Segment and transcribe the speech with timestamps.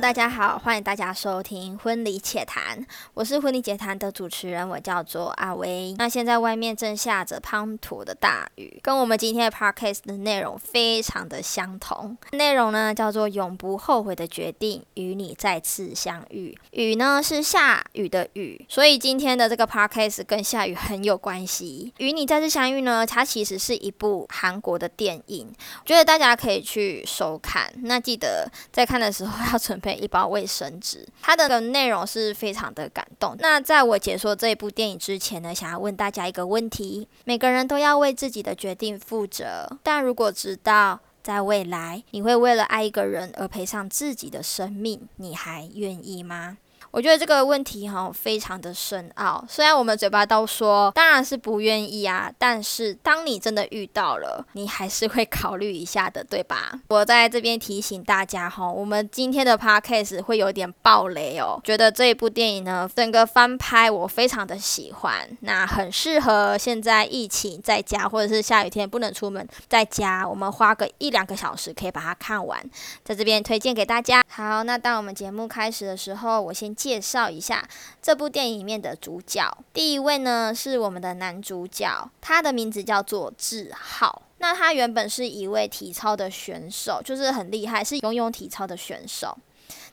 [0.00, 2.78] 大家好，欢迎大家收听《婚礼且谈》，
[3.14, 5.92] 我是婚礼且谈的主持人，我叫做阿威。
[5.98, 12.16] 那现在外面正下着滂沱的大雨，跟我们今天的 podcast 的内容非常的相同。
[12.30, 16.56] 内容呢叫做“永不后悔的决定，与你再次相遇”。
[16.70, 21.92] 雨呢是下雨的雨，所以今天的这个 podcast 跟下雨很有关系。
[21.98, 25.52] 与你再次相遇呢，它其实是一部韩国的电影，
[25.84, 27.68] 觉得大家可以去收看。
[27.82, 29.58] 那记得在看的时候要。
[29.58, 33.36] 准备一包卫生纸，它的内容是非常的感动。
[33.38, 46.58] 那在我解说这一部电影之前呢，想要问大家一个问题：每个人都要为自己的决定负责，但如果知道在未来你会为了爱一个人而赔上自己的生命，你还愿意吗？
[46.90, 56.72] 我觉得这个问题哈非常的深奥，虽然我们嘴巴都说当然是不愿意啊，但是当你真的遇到了，你还是会考虑一下的，对吧？
[56.88, 61.60] 我在这边提醒大家哈，我们今天的 podcast 会有点爆雷哦。
[61.62, 72.58] 觉得这一部电影呢，整个翻拍我非常的喜欢，那很适合现在疫情在家或者是下雨天不能出门，在家我们花个一两个小时可以把它看完，
[73.04, 74.24] 在这边推荐给大家。
[74.26, 76.67] 好，那当我们节目开始的时候，我先。
[76.74, 77.68] 介绍一下
[78.00, 79.56] 这部电影里面的主角。
[79.72, 84.22] 第一位呢是我们的男主角，他的名字叫做志浩。
[84.38, 89.36] 那他原本是一位体操的选手，就是很厉害，是游泳体操的选手。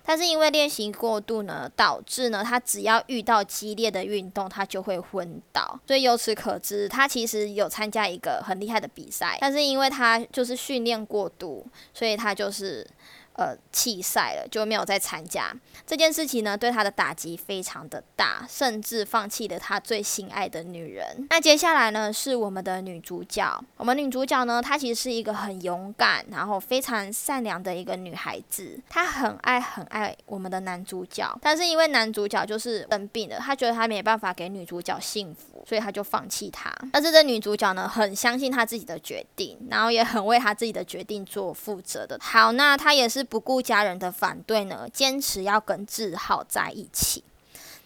[0.07, 5.79] 但是因为练习过度呢，导致呢他只要遇到激烈的运动，他就会昏倒。
[5.87, 12.85] 所以由此可知，他其实有参加一个很厉害的比赛，但是因为他就是训练过度，所以他就是。
[13.37, 15.53] 呃，弃赛了就没有再参加
[15.85, 21.27] 这件事情呢，对他的打击非常的大，甚至放弃了他最心爱的女人。
[21.29, 23.61] 那接下来呢，是我们的女主角。
[23.75, 28.79] 我们女主角呢，她其实是一个很勇敢，然后非常善良的一个女孩子。
[28.89, 36.73] 她很爱很爱我们的男主角，但是因为男主角就是生病了，她觉得她没办法给女主角幸福，所以她就放弃他。
[36.93, 42.17] 但是这女主角呢，很相信她自己的决定，然后也很为她自己的决定做负责的。
[42.21, 43.24] 好，那她也是。
[43.25, 47.23] 不顾家人的反对呢，坚持要跟志浩在一起。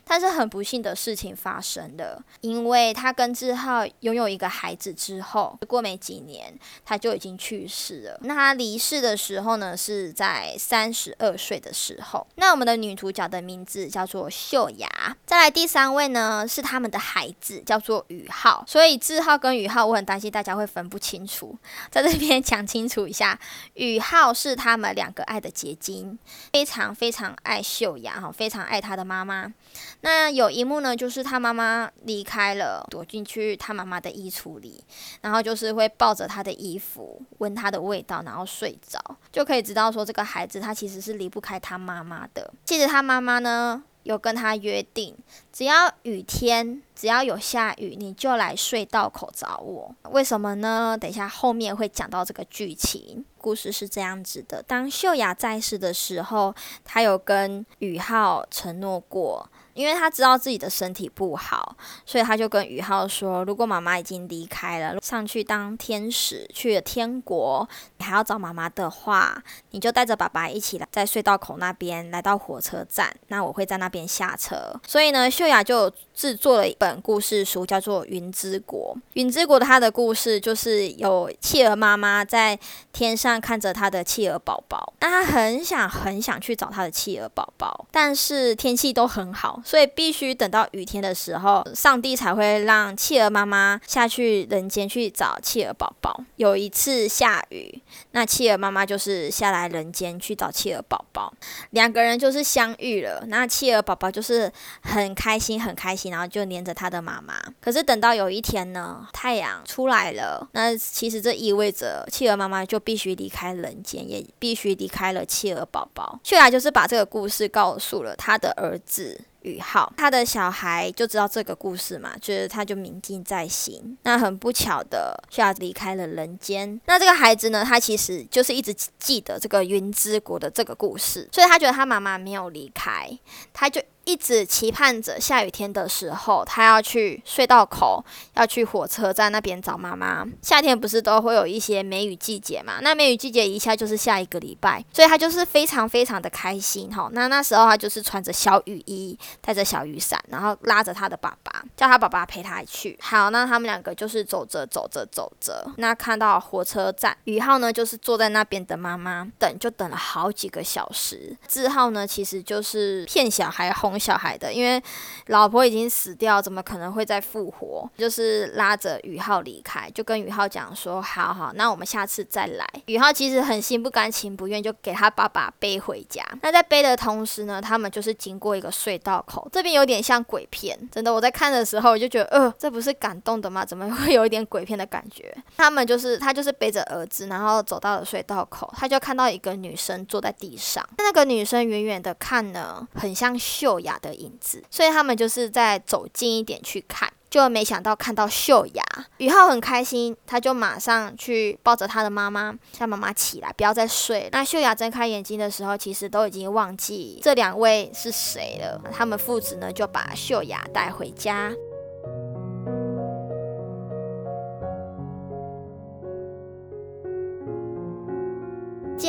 [0.09, 6.51] 但是很不幸的事情发生了，因为他跟志浩拥有一个孩子之后，过没几年
[6.83, 8.19] 他就已经去世了。
[8.23, 12.25] 那他离世的时候呢，是在三十二岁的时候。
[12.37, 15.15] 那我们的女主角的名字叫做秀雅。
[15.27, 18.63] 再来第三位呢，是他们的孩子叫做宇浩。
[18.67, 21.55] 所以志浩跟宇浩，我很担心大家会分不清楚，
[21.91, 23.39] 在这边 讲清楚一下，
[23.75, 26.17] 宇浩是他们两个爱的结晶，
[26.51, 29.53] 非常非常爱秀雅哈，非常爱他的妈妈。
[30.01, 34.83] 那有一幕呢，就是他妈妈离开了，躲进去他妈妈的衣橱里，
[35.21, 38.97] 然后就是会抱着他的衣服，闻他的味道，然后睡着，
[39.31, 42.53] 就可以知道说这个孩子他其实是离不开他妈妈的。
[42.63, 45.13] 其实他妈妈呢有跟他约定，
[45.51, 49.93] 只要雨天，只要有下雨，你就来隧道口找我。
[50.11, 50.97] 为什么呢？
[50.97, 53.25] 等一下后面会讲到这个剧情。
[53.37, 56.55] 故事是这样子的：当秀雅在世的时候，
[56.85, 59.49] 他有跟宇浩承诺过。
[59.79, 61.73] 因为他知道自己的身体不好，
[62.05, 67.65] 所以他就跟宇浩说：“如果妈妈已经离开了，上去当天使去了天国，
[67.97, 69.41] 你还要找妈妈的话，
[69.71, 78.93] 你就带着爸爸一起来，在隧道口那边来到火车站，那我会在那边下车。”所以呢，秀雅就制作了一本故事书，叫做《云之国》。
[79.13, 82.59] 云之国的它的故事就是有企鹅妈妈在
[82.91, 89.61] 天上看着她的企鹅宝宝，那她很想很想去找她的企鹅宝宝，但是天气都很好。
[89.69, 96.23] 所以必须等到雨天的时候，上帝才会让企鹅妈妈下去人间去找企鹅宝宝。
[96.37, 97.79] 有一次下雨，
[98.13, 101.31] 那企鹅妈妈就是下来人间去找企鹅宝宝，
[101.69, 103.23] 两个人就是相遇了。
[103.27, 104.51] 那企鹅宝宝就是
[104.81, 107.35] 很开心，很开心，然后就黏着他的妈妈。
[107.61, 116.19] 可是等到有一天呢，太阳出来了，那其实这意味着企鹅妈妈就必须离开人间，也必须离开了企鹅宝宝。
[116.27, 119.21] 后来就是把这个故事告诉了他的儿子。
[119.41, 123.97] 宇浩，他的小孩就知道这个故事嘛，觉得他就铭记在心。
[124.03, 126.79] 那很不巧的，需要离开了人间。
[126.85, 133.17] 那这个孩子呢，他其实就是一直记得这个云之国的这个故事，所以他觉得他妈妈没有离开，
[133.53, 133.81] 他就。
[134.09, 138.03] 一直期盼着下雨天的时候，他要去隧道口，
[138.33, 140.25] 要去火车站那边找妈妈。
[140.41, 142.79] 夏天不是都会有一些梅雨季节嘛？
[142.81, 147.07] 那梅雨季节一下就是下一个礼拜，所以他就是非常非常的开心哈。
[147.11, 152.97] 那那时候他就是穿着小雨衣，带着小雨伞，然后拉着他的爸爸，叫他爸爸陪他去。
[152.99, 161.37] 好，那他们两个就是走着走着走着，那看到火车站，宇浩呢就是坐在那边等妈妈，等就等了好几个小时。
[161.47, 164.81] 志浩呢其实就是骗小孩哄小孩的，因为
[165.27, 167.89] 老婆已经死掉，怎么可能会再复活？
[167.97, 176.23] 就是拉着宇浩离开，就跟宇浩讲说：“好好，那我们下次再来。”宇浩其实很心不甘情不愿，就给他爸爸背回家。
[176.41, 181.13] 那在背的同时呢，他们就是经过一个隧道口，这边有点像鬼片，真的。
[181.13, 183.65] 我在看的时候，我就觉得，呃，这不是感动的吗？
[183.65, 185.35] 怎么会有一点鬼片的感觉？
[185.57, 190.87] 他们就是他就是背着儿子，然后走到了隧道口，他就看到一个女生坐在地上。
[190.97, 197.11] 那个女生远远的看呢，很像秀雅的影子，所以他们就是在走近一点去看。
[197.29, 198.83] 就没想到看到秀雅，
[199.19, 204.27] 宇浩很开心，他就马上去抱着他的妈妈，叫妈妈起来，不要再睡。
[204.31, 208.81] 那秀雅睁开眼睛的时候，其实都已经忘记这两位是谁了。
[208.91, 211.53] 他们父子呢，就把秀雅带回家。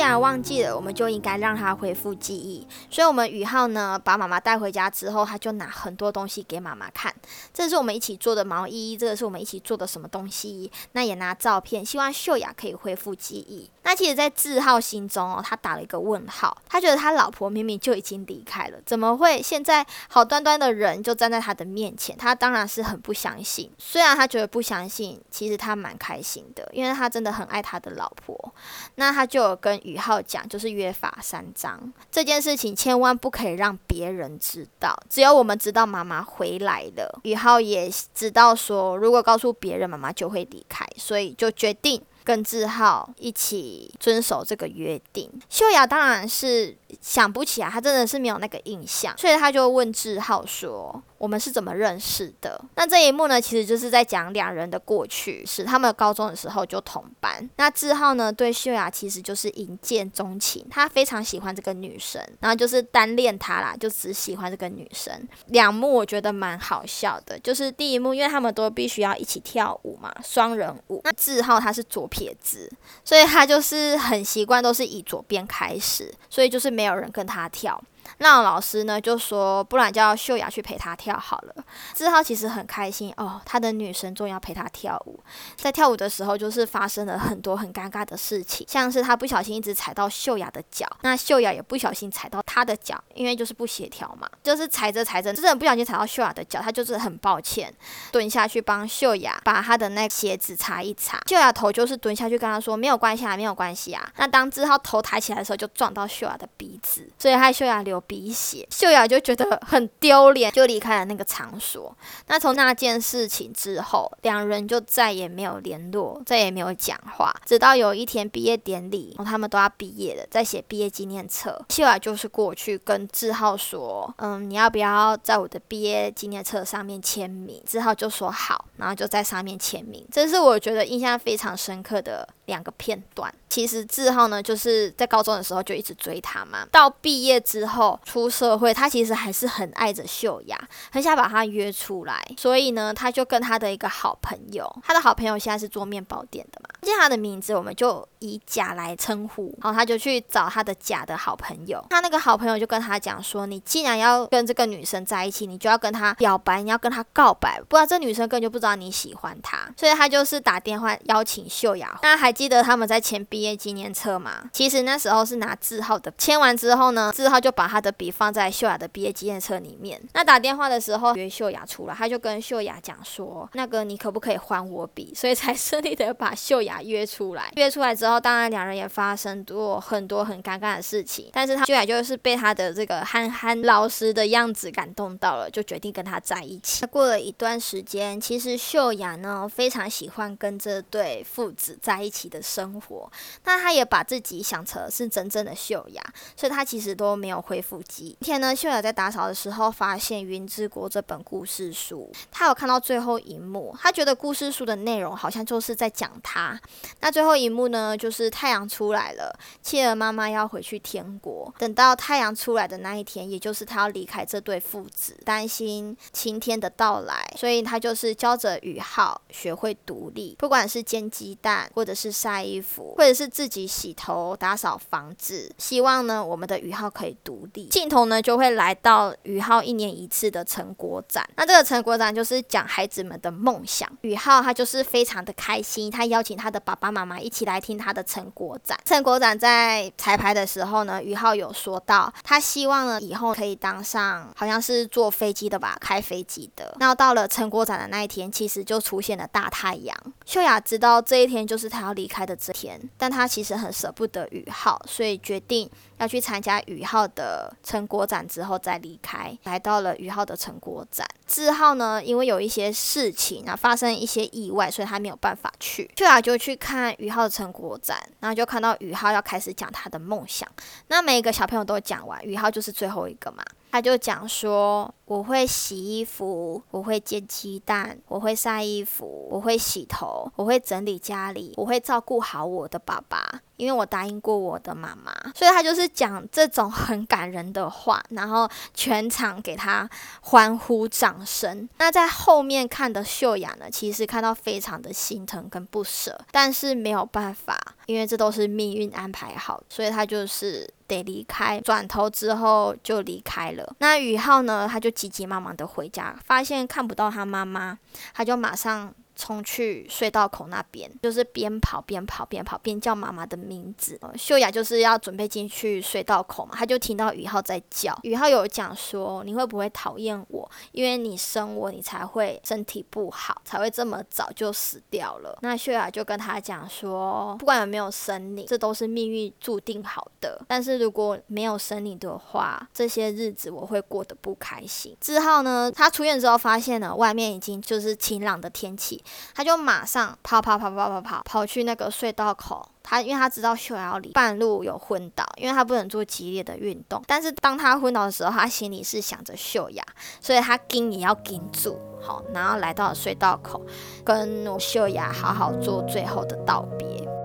[0.01, 2.67] 然忘记了，我们就应该让他恢复记忆。
[2.89, 7.13] 所以，我们宇浩呢，把妈妈带回家之后，他就拿很多东西给妈妈看。
[7.53, 10.71] 这是我们一起做的毛衣，这个是我们一起做的什么东西？
[10.93, 13.69] 那也拿照片，希望秀雅可以恢复记忆。
[13.83, 16.57] 那其实，在志浩心中哦，他打了一个问号。
[16.69, 22.15] 他觉得他老婆明明就已经离开了，怎么会现在好端端的人就站在他的面前？
[22.15, 23.69] 他当然是很不相信。
[23.77, 28.53] 虽然他觉得不相信，其实他蛮开心的，因为他真的很爱他的老婆。
[28.95, 29.81] 那他就有跟。
[29.81, 37.19] 宇宇浩讲，就是约法三章这件事情，千万不可以让别人知道，只有我们知道妈妈回来了。
[37.23, 45.29] 宇浩也知道说，如果告诉别人，妈妈就会离开，所以就决定跟志浩一起遵守这个约定。
[45.49, 51.01] 秀雅当然是想不起来，他真的是没有那个印象，所以他就问志浩说。
[51.21, 52.59] 我们是怎么认识的？
[52.73, 57.47] 那这一幕呢，其实就是在讲两人的过去，是他们高中的时候就同班。
[57.57, 65.13] 那志浩呢，对秀雅其实就是一见钟情，他非常喜欢这个女生，然后就是单恋她啦，就只喜欢这个女生。
[65.49, 71.01] 两幕我觉得蛮好笑的，就是第一幕，因为他们都必须要一起跳舞嘛，双人舞。
[71.03, 72.67] 那志浩他是左撇子，
[73.05, 77.79] 所以他就是很习惯都是以左边开始，所以就是没没有人跟他跳。
[78.17, 81.55] 那老师呢就说，不然叫秀雅去陪他跳好了。
[81.93, 85.19] 志浩其实很开心哦，他的女神终于要陪他跳舞。
[85.55, 97.73] 在跳舞的时候，就是发生了很多很尴尬的事情，像是他不小心一直踩到秀雅的脚，那秀雅也不小心踩到他的脚，因为就是不协调嘛，就是踩着踩着，真的不小心踩到秀雅的脚，他就是很抱歉，
[98.11, 101.19] 蹲下去帮秀雅把他的那鞋子擦一擦。
[101.27, 104.11] 秀雅头就是蹲下去跟他说没有关系啊，没有关系啊。
[104.17, 108.00] 那当志浩头抬起来的时候，就撞到秀雅的鼻子，所以害秀雅流。
[108.01, 111.95] 鼻血，秀雅就觉得很丢脸，就离开了那个场所。
[112.27, 117.33] 那从那件事情之后，两人就再也没有联络，再也没有讲话。
[117.45, 121.63] 直到有一天毕业典礼，他们都要毕业了，在写毕业纪念册。
[121.69, 130.05] 秀雅就是过去跟志浩说：“嗯，你要不要在我的毕业纪念册上面签名？”志浩就说好，然后就在上面签名。
[130.11, 133.33] 这是我觉得印象非常深刻的两个片段。
[133.49, 137.99] 其实志浩呢，就是在高中的时候就一直追她嘛，到毕业之后。
[138.05, 140.59] 出社会，他其实还是很爱着秀雅，
[140.91, 149.57] 很想把她约出来，所以呢，他就跟他的一个好朋友，他的好朋友现在是做面包店的嘛，记他的名字，我们就以甲来称呼。
[149.61, 161.97] 然后他就去找他的甲的好朋友，他那个好朋友就跟他讲说：“你既然要跟这个女生在一起，你就要跟她表白，你要跟她告白，不然这女生根本就不知道你喜欢她。”所以他就是打电话邀请秀雅。
[162.01, 164.49] 那还记得他们在签毕业纪念册吗？
[164.51, 167.81] 其实那时候是拿志浩的，签完之后呢，志浩就把他。
[167.81, 169.99] 的笔放在秀雅的毕业纪念册里面。
[170.13, 177.51] 那打电话的时候约秀雅出来，他就跟秀雅讲说：“那个你可不可以还我笔？”所以才顺利的把秀雅约出来。
[177.57, 181.31] 约出来之后，当然两人也发生过很多很尴尬的事情。
[181.33, 186.85] 但是他秀雅就是被他的这个憨憨老实的样子感动到了，就决定跟他在一起。
[186.85, 193.11] 过了一段时间，其实秀雅呢非常喜欢跟这对父子在一起的生活。
[193.43, 196.03] 那他也把自己想成是真正的秀雅，
[196.35, 197.79] 所以他其实都没有恢复。
[197.87, 206.59] 今天呢，秀雅在打扫的时候发现《云之国》这本故事书，他有看到最后一幕，他觉得故事书的内容好像就是在讲他，
[207.01, 211.53] 那最后一幕呢，就是太阳出来了，企鹅妈妈要回去天国。
[211.57, 227.67] 等到太阳出来的那一天，也就是他要离开这对父子，担心晴天的到来，所以他就是教着宇浩学会独立，不管是煎鸡蛋，或者是晒衣服，或者是自己洗头、打扫房子，希望呢我们的宇浩可以独立。
[227.67, 233.89] 镜头呢就会来到宇浩一年一次的成果展，那这个成果展就是讲孩子们的梦想。
[234.01, 238.77] 宇浩他就是非常的开心，他邀请他的爸爸妈妈一起来听他的成果展。
[238.85, 246.75] 成果展在彩排的时候呢，宇浩有说到，他希望呢以后可以当上好像是坐飞机的吧，开飞机的。
[246.79, 249.95] 那到了成果展的那一天，其实就出现了大太阳。
[250.25, 255.69] 秀雅知道这一天就是他要离开的这天，但他其实很舍不得宇浩，所以决定。
[256.01, 261.07] 要去参加宇浩的成果展之后再离开，来到了宇浩的成果展。
[261.27, 265.87] 志浩呢，因为有一些事情啊，发生一些意外，所以他没有办法去。
[265.95, 270.49] 秀雅就去看宇浩的成果展，然后就看到宇浩要开始讲他的梦想。
[270.87, 273.43] 那每一个小朋友都讲完，宇浩就是最后一个嘛。
[273.71, 289.89] 他就讲说：“我会洗衣服，我会煎鸡蛋，我会晒衣服，我会洗头，我会整理家里，我会照顾好我的爸爸，因为我答应过我的妈妈。”所以他就是讲这种很感人的话，然后全场给他
[290.21, 291.69] 欢呼掌声。
[291.77, 300.69] 那在后面看的秀雅呢，其实看到非常的心疼跟不舍，但是没有办法，因为这都是命运安排好，所以他就是。
[300.91, 303.75] 得离开，转头之后就离开了。
[303.79, 304.67] 那宇浩呢？
[304.69, 307.77] 他就急急忙忙的回家，发现看不到他妈妈，
[308.13, 308.93] 他就马上。
[309.21, 313.99] 冲去隧道口那边，就是边跑边跑边跑边叫妈妈的名字。
[314.17, 317.95] 秀雅就是要准备进去隧道口嘛，她就听到宇浩在叫。
[318.01, 320.49] 宇浩有讲说：“你会不会讨厌我？
[320.71, 330.43] 因为你生我，你才会身体不好，才会这么早就死掉了。”那秀雅就跟他讲说：“不管有没有生你，这都是命运注定好的。
[330.47, 339.03] 但是如果没有生你的话，这些日子我会过得不开心。”志浩呢，他出院之后发现了外面已经就是晴朗的天气。
[339.33, 347.01] 他就马上跑跑跑跑跑跑跑去那个隧道口，他因为他知道秀雅里半路有昏倒，因为他不能做激烈的运动。
[347.07, 349.83] 但是当他昏倒的时候，他心里是想着秀雅，
[350.19, 353.65] 所以他盯也要盯住，好，然后来到了隧道口，
[354.03, 357.20] 跟秀雅好好做最后的道别。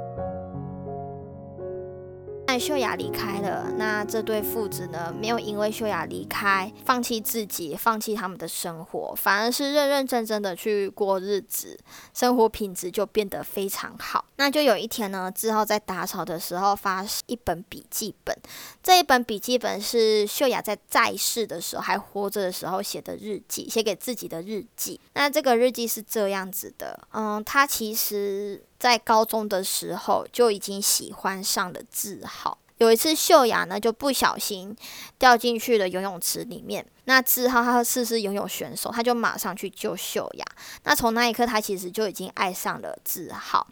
[2.58, 11.78] 秀雅离开了，那这对父子呢，没有因为秀雅离开放弃自己，放弃他们的生活，反而是认认真真的去过日子，
[12.14, 14.24] 生活品质就变得非常好。
[14.36, 18.36] 那就有一天呢，志浩在打扫的时候发一本笔记本，
[18.82, 25.00] 这一本笔记本是秀雅在在世的时候还活着的时候写的日记，写给自己的日记。
[25.14, 28.62] 那这个日记是这样子的，嗯，他其实。
[28.78, 32.58] 在高中的时候就已经喜欢上了志浩。
[32.78, 34.76] 有一次秀雅呢就不小心
[35.18, 40.44] 掉进去了游泳池里面，那志浩他是是游泳选手，他就马上去救秀雅。
[40.84, 43.66] 那从那一刻他其实就已经爱上了志浩。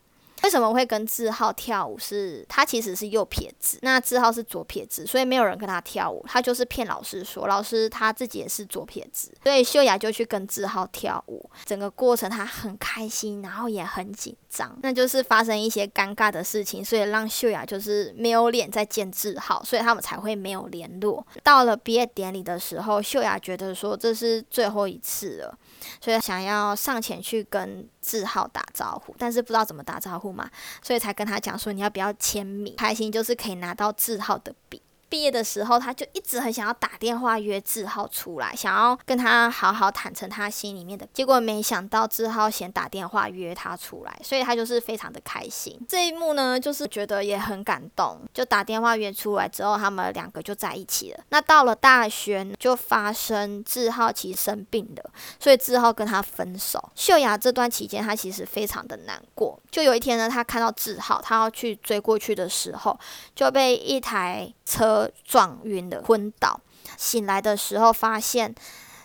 [0.44, 1.98] 为什么会跟志浩跳舞？
[1.98, 6.22] 是他其实是右撇子，那志浩是左撇子，所以没有人跟他跳舞。
[6.28, 11.48] 他就是骗老师说，老师他自己也是左撇子，所以秀雅就去跟志浩跳舞。
[11.64, 21.26] 整个过程他很开心，然后也很紧张，那就是发生一些尴尬的事情，所以让秀雅就是没有脸再见志浩，所以他们才会没有联络。
[21.42, 25.58] 到了毕业典礼的时候，秀雅觉得说这是最后一次了。
[26.00, 30.50] 所以想要上前去跟志浩打招呼，但是不知道怎么打招呼嘛，
[30.82, 34.82] 所以才跟他讲说你要不要签名，开心就是可以拿到字号的笔。
[35.08, 41.06] 毕业的时候，他就一直很想要打电话约志浩出来，想要跟他好好坦诚他心里面的。
[41.12, 45.78] 结果没想到志浩先打电话约他出来，所以他就是非常的开心。
[45.88, 48.20] 这一幕呢，就是觉得也很感动。
[48.32, 51.20] 就打电话约出来之后，他们两个就在一起了。
[51.28, 56.90] 那到了大学，就发生志浩其实生病了，所以志浩跟他分手。
[56.94, 59.58] 秀雅这段期间，他其实非常的难过。
[59.70, 62.98] 就有一天呢，他看到志浩，他要去追过去的时候，
[63.34, 65.03] 就被一台车。
[65.24, 66.60] 撞晕了，昏倒。
[66.96, 68.54] 醒来的时候，发现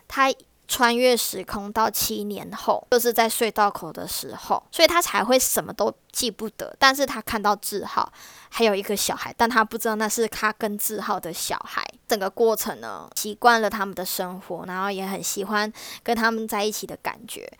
[0.07, 0.31] 他
[0.67, 6.75] 穿越时空到七年后，就是在隧道口的时候，所以他才会什么都记不得。
[6.79, 8.11] 但是他看到志浩
[8.49, 11.83] 还有一个小孩，但他不知道那是他跟志浩的小孩。
[12.07, 17.51] 整个过程呢，习惯了他们的生活，然后也很喜欢跟他们在一起的感觉。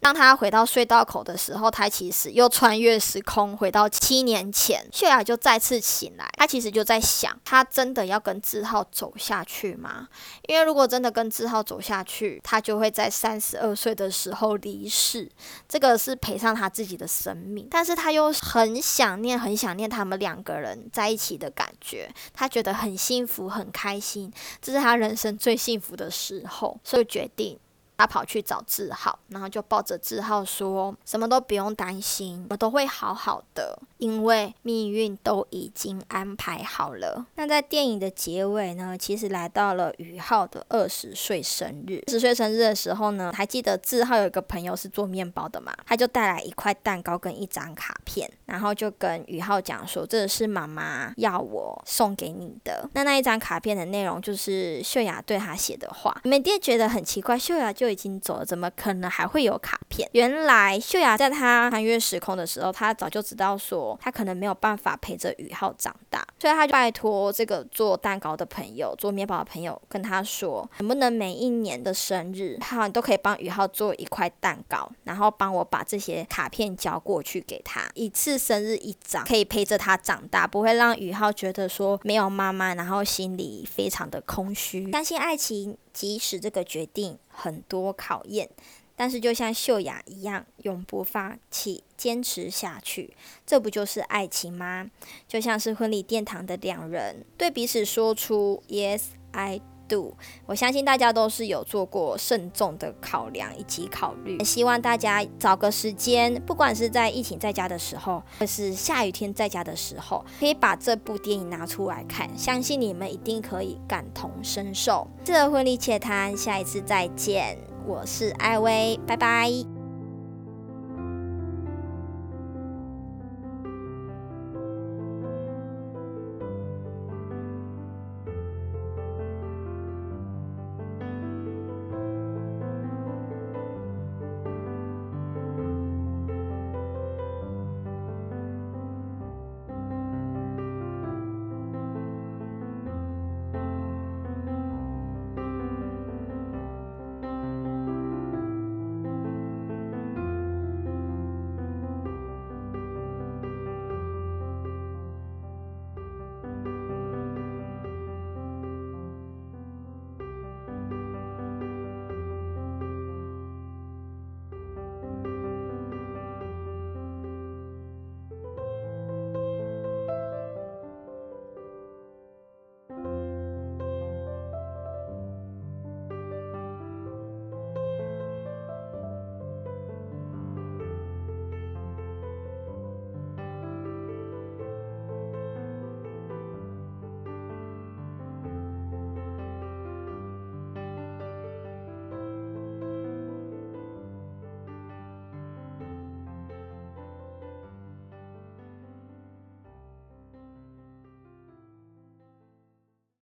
[0.00, 6.26] 当他回到隧道口的时候，他其实又穿越时空回到七年前，秀雅就再次醒来。
[6.38, 10.08] 他其实就在想，他真的要跟志浩走下去吗？
[10.48, 15.30] 因为如果真的跟志浩走下去，他就会在三十二岁的时候离世，
[15.68, 17.68] 这个是赔上他自己的生命。
[17.70, 24.32] 但是是他又很想念、很想念他们两个人在一起的感觉，他觉得很幸福、很开心，
[24.62, 27.58] 这是他人生最幸福的时候，所以决定。
[28.00, 42.02] 他跑去找志浩，然后就抱着志浩说：“什么都不用担心，我都会好好的，因为命运都已经安排好了。”那在电影的结尾呢，其实来到了宇浩的二十岁生日。
[42.06, 45.76] 二十岁生日的时候呢，还记得志浩有一个朋友是做面包的嘛？
[45.84, 56.18] 他就带来一块蛋糕跟一张卡片，然后就跟宇浩讲说：“这是妈妈要我送给你的。”那那一张卡片的内容就是秀雅对他写的话。
[56.24, 57.89] 美爹觉得很奇怪，秀雅就。
[57.90, 60.08] 已经走了，怎么可能还会有卡片？
[60.12, 84.90] 原来秀雅在她穿越时空的时候，她早就知道说她可能没有办法陪着宇浩长大，所以她就拜托这个做蛋糕的朋友、做面包的朋友，跟他说，能不能每一年的生日，他都可以帮宇浩做一块蛋糕，然后帮我把这些卡片交过去给他，一次生日一张，可以陪着他长大，不会让宇浩觉得说没有妈妈，然后心里非常的空虚。
[84.92, 85.76] 相信爱情。
[85.92, 88.50] 即使这个决定很多考验，
[88.94, 93.16] 但是就像秀雅一样，永不放弃，坚持下去，
[93.46, 94.90] 这不就是爱情吗？
[95.26, 99.62] 就像是婚礼殿堂的两人，对彼此说出 “Yes, I”。
[99.90, 100.16] 度，
[100.46, 104.42] 我相信大家都是有做过慎重的考量以及考虑。
[104.44, 115.08] 希望大家找个时间，不管是在疫情在家的时候，或是下雨天在家的时候，可以把这部电影拿出来看，相信你们一定可以感同身受。
[115.24, 119.79] 这个婚礼且谈，下一次再见，我是艾薇，拜拜。